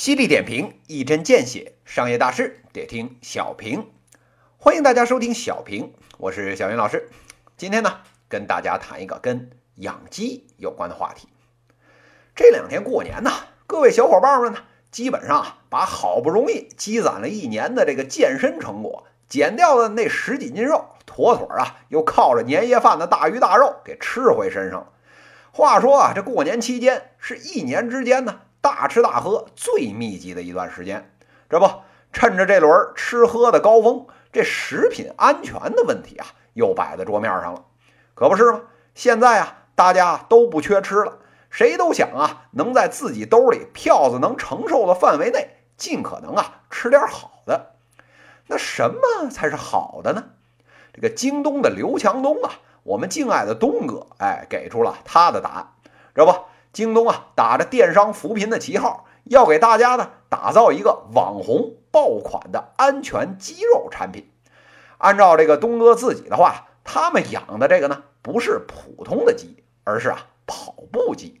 [0.00, 3.86] 犀利点评，一针见血，商业大事得听小平。
[4.56, 7.10] 欢迎大家收听小平，我是小云老师。
[7.58, 11.28] 今天呢，跟大家谈一个跟养鸡有关的话题。
[12.34, 13.30] 这两天过年呢，
[13.66, 14.60] 各位小伙伴们呢，
[14.90, 24.92] 基本上把好不容易积攒了一年的这个健身成果，减掉的那十几斤肉，妥妥啊，又靠着年夜饭的大鱼大肉给吃回身上了。
[25.52, 28.40] 话说啊，这过年期间是一年之间呢。
[28.60, 31.10] 大吃大喝最密集的一段时间，
[31.48, 31.70] 这不
[32.12, 37.64] 趁着这轮吃喝的高峰，这食品安全的问题啊又摆在桌面上了，
[38.14, 38.62] 可不是吗？
[38.94, 41.18] 现在啊，大家都不缺吃了，
[41.48, 47.74] 谁都想啊，能在自己兜里票子能承受的范围内，尽可能啊吃点好的。
[48.48, 50.24] 那什么才是好的呢？
[50.92, 52.50] 这个京东的刘强东啊，
[52.82, 55.68] 我们敬爱的东哥，哎，给出了他的答案，
[56.14, 56.34] 这不。
[56.72, 64.30] 京东啊，打着电商扶贫的旗号，要给大家呢打造一个网红爆款的安全鸡肉产品。
[64.98, 71.40] 按照这个东哥自己的话，他们养的这个呢不是普通的鸡，而是啊跑步鸡。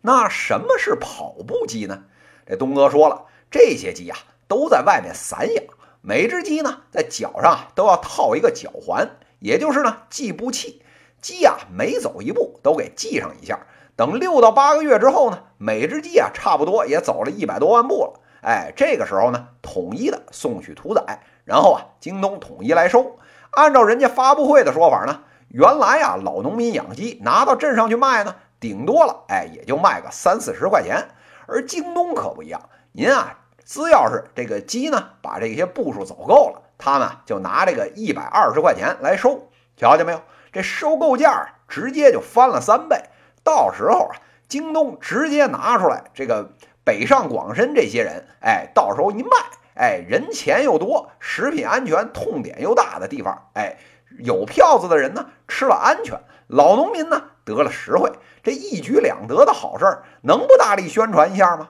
[0.00, 2.04] 那什么是跑步鸡呢？
[2.46, 5.64] 这东哥说了，这些鸡啊都在外面散养，
[6.00, 10.82] 每只鸡呢在脚上都要套一个脚环，也就是呢计步器，
[11.20, 13.66] 鸡啊每走一步都给系上一下。
[13.98, 18.20] 等六到八个月之后呢，每只鸡啊差不多也走了一百多万步了。
[18.42, 23.16] 哎，这个时候呢，统一的送去屠宰，然后啊，京东统一来收。
[23.50, 31.08] 按照人家发布会的说法呢，原来啊，老农民养鸡拿到镇上去卖呢，顶多了，哎，也就卖个三四十块钱。
[31.48, 32.60] 而京东可不一样，
[32.92, 39.48] 您啊，只要是这个鸡呢，把这些步数走够了，他们就拿这个一百二十块钱来收。
[39.76, 40.20] 瞧见没有？
[40.52, 43.02] 这收购价直接就翻了三倍。
[43.44, 44.16] 到时候啊，
[44.48, 46.50] 京东直接拿出来这个
[46.84, 49.30] 北上广深这些人，哎，到时候一卖，
[49.74, 53.76] 哎，人钱又多，食品安全痛点又大的地方，哎，
[54.18, 58.12] 有票子的人呢吃了安全，老农民呢得了实惠，
[58.42, 61.68] 这一举两得的好事儿，能不大力宣传一下吗？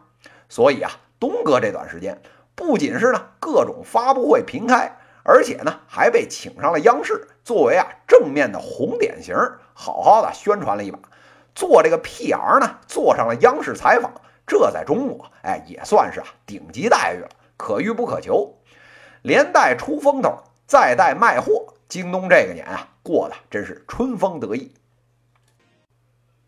[0.48, 0.90] 所以啊，
[1.20, 2.22] 东哥这段时间
[2.54, 9.36] 不仅是呢各种发布会频开，而且呢还被请上了央视，作为啊正面的红典型，
[9.74, 10.98] 好好的宣传了一把。
[11.58, 14.12] 做这个 PR 呢，做上了央视采访，
[14.46, 18.54] 这在中国，哎，也算是啊顶级待遇了，可遇不可求。
[19.22, 24.72] 连带出风头，再带卖货，京东这个年啊过得真是春风得意。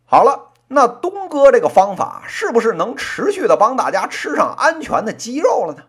[0.04, 5.82] 好了，那东哥这个方法是不是能持续的帮大家吃上安全的鸡肉了呢？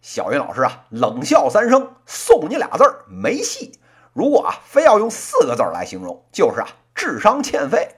[0.00, 3.80] 小云老师啊冷笑三声，送你俩字儿：没戏。
[4.12, 7.96] 如果啊非要用四个字来形容，就是啊智商欠费。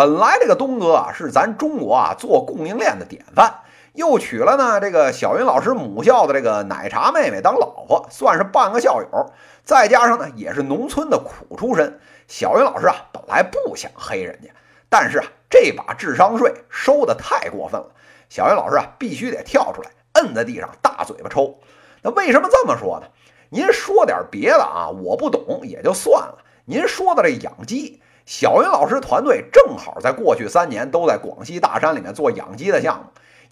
[0.00, 3.56] 本来这个东哥啊是咱中国啊做供应链的典范，
[3.92, 9.26] 又娶了呢这个小云老师母校的这个奶茶妹妹当老婆，算是半个校友。
[9.62, 14.48] 再加上呢也是农村的苦出身，小云老师啊本来不想黑人家，
[14.88, 17.88] 但是啊这把智商税收的太过分了，
[18.30, 21.58] 小云老师啊必须得跳出来摁在地上大嘴巴抽。
[22.00, 23.06] 那为什么这么说呢？
[23.50, 26.38] 您说点别的啊，我不懂也就算了。
[26.64, 28.00] 您说的这养鸡。
[28.30, 33.06] 小云老师团队正好在过去三年都在广西大山里面做养鸡的项目。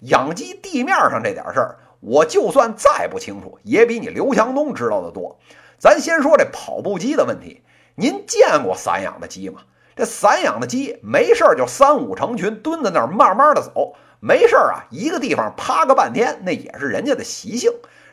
[0.07, 5.37] 养鸡地面上这点事儿，我就算再不清楚，也比你刘强东知道的多。
[5.77, 7.61] 咱先说这跑步机的问题，
[7.95, 9.63] 您见过散养的鸡吗？
[9.97, 17.69] 这散养的鸡没事儿就三五成群蹲在那儿慢慢的走，没事儿啊一个地方趴个半天，那也是人家的习性。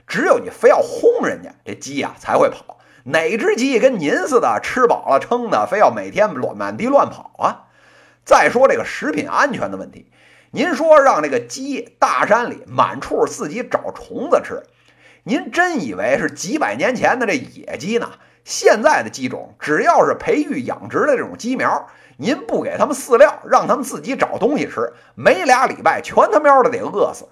[0.08, 2.75] 只有你非要轰人家，这鸡呀才会跑。
[3.08, 7.66] 哪只鸡跟您似的吃饱了撑的，非要每天乱满地乱跑啊？
[8.24, 10.10] 再说这个食品安全的问题，
[10.50, 14.64] 您说让这个鸡大山里满处自己找虫子吃，
[15.22, 18.10] 您真以为是几百年前的这野鸡呢？
[18.42, 21.86] 现在的鸡种只要是培育养殖的这种鸡苗，
[22.16, 27.28] 您不给他们饲料，让他们自己找东西吃，没俩礼拜全他喵的得饿死。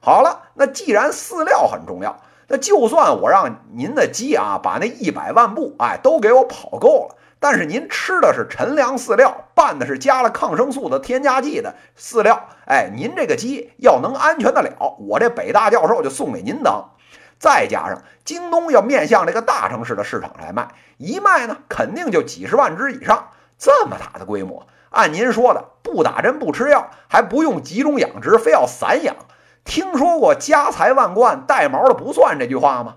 [0.00, 2.20] 好了，那既然饲料很重要。
[2.58, 16.90] 就算我让您的鸡啊，把那一百万步哎都给我跑够了，但是您吃的是陈粮饲料，拌的是加了抗生素的添加剂的饲料，哎，您这个鸡要能安全得了，我这北大教授就送给您当。
[17.38, 23.28] 再加上京东要面向这个大城市的市场来卖，一卖呢肯定就几十万只以上，
[23.58, 29.16] 这么大的规模，按您说的，不打针不吃药，还不用集中养殖，非要散养。
[29.64, 32.96] 听说过“家财万贯，带毛的不算”这句话吗？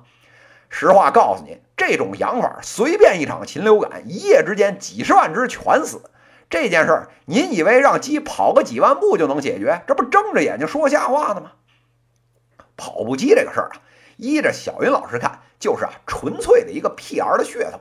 [0.69, 6.11] 实话告诉您，这种养法随便一场禽流感，一夜之间几十万只全死。
[6.49, 9.81] 这件事儿，您以为让鸡跑个几万步就能解决？
[9.87, 11.51] 这不睁着眼睛说瞎话呢吗？
[12.75, 13.81] 跑步机这个事儿啊，
[14.17, 17.79] 依着小云老师看，就是啊纯粹的一个 PR 的噱头。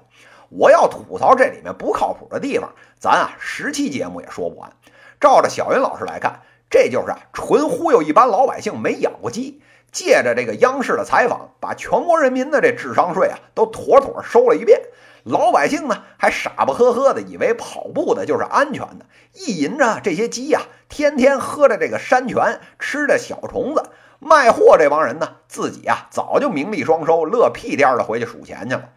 [0.48, 4.72] 我要吐槽这里面不靠谱的地方，咱啊十期节目也说不完。
[5.20, 9.60] 照着小云老师来看，这就是啊纯忽悠一般老百姓没养过鸡，
[9.92, 14.80] 借着这个央视的采访，把全国人民的这智商税啊都妥妥收了一遍。
[15.24, 23.90] 老百姓呢还傻不呵呵的以为跑步的就是安全的，意淫着这些鸡呀，天天喝着这个山泉，吃着小虫子。
[24.18, 28.88] 卖货这帮人呢，自己啊早就名利双收，乐屁颠的回去数钱去了。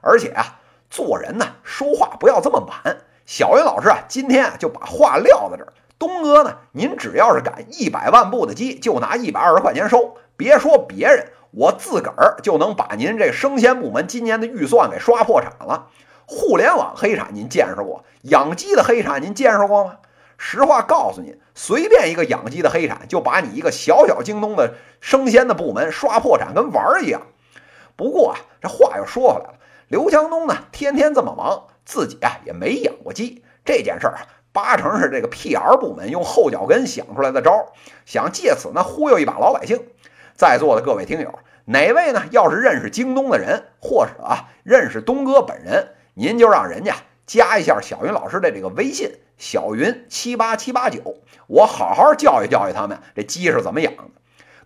[0.00, 0.60] 而且啊。
[0.90, 2.98] 做人呢，说话不要这么满。
[3.26, 5.72] 小云老师啊，今天啊就把话撂在这儿。
[6.06, 10.16] 东哥呢，您只要是赶一百万步的鸡，就拿一百二十块钱收。
[10.36, 15.88] 别说别人，我自个儿就能把您这生鲜部门今年的预算给刷破产了。
[16.26, 18.04] 互联网黑产您见识过？
[18.22, 19.96] 养鸡的黑产您见识过吗？
[20.36, 27.22] 实话告诉您，随便一个养鸡的黑产，就把你一个小小京东的生鲜的部门刷破产，跟玩儿一样。
[27.96, 29.54] 不过啊，这话又说回来了。
[29.88, 33.44] 刘强东呢，天天这么忙，自己啊也没养过鸡。
[33.64, 37.72] 这件事儿啊，八成是这个 PR 部门用后脚跟想出来的招，
[38.06, 39.82] 想借此呢忽悠一把老百姓。
[40.36, 46.94] 在座的各位听友，哪位呢要是认识京东的人，或者啊认识东哥本人，您就让人家
[47.26, 51.16] 加一下小云老师的这个微信，小云七八七八九，
[51.48, 54.04] 我好好教育教育他们这鸡是怎么养的。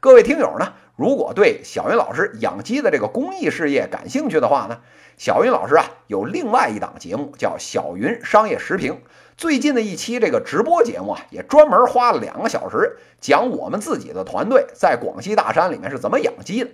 [0.00, 4.80] 各位听友呢，如果对小云老师养鸡的这个公益事业感兴趣的话呢？
[5.16, 8.94] 小云老师啊，有另外一档节目叫《小云商业时评》。
[9.36, 16.70] 最近的一期这个直播节目啊，也专门花了两个小时讲我们自己的团队在广西大山里面是怎么养鸡的。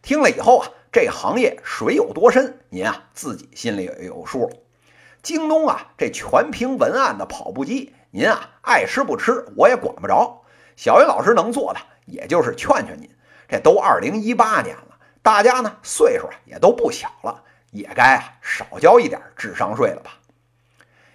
[0.00, 4.50] 听了以后啊，这行业水有多深，您啊自己心里也有数。
[5.22, 10.41] 京东啊，这全凭文案的跑步机，您啊爱吃不吃我也管不着。
[10.76, 13.08] 小云老师能做的，也就是劝劝您。
[13.48, 14.98] 这都二零一八年了。
[15.22, 20.18] 大家呢岁数啊也都不小了，也该啊少交一点智商税了吧？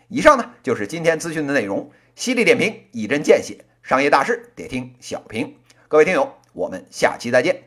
[0.07, 5.57] 以上呢就是今天资讯的内容，犀利点评，一针见血，商业大事得听小平。
[5.89, 7.66] 各位听友，我们下期再见。